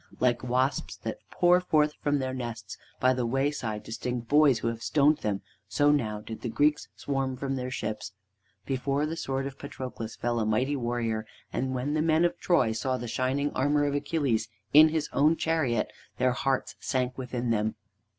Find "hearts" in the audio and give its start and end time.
16.33-16.73